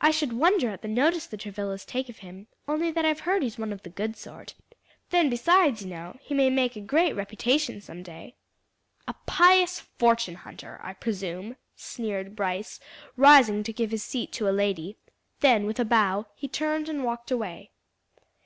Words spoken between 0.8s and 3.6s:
the notice the Travillas take of him, only that I've heard he's